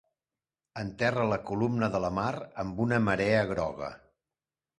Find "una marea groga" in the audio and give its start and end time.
2.87-3.93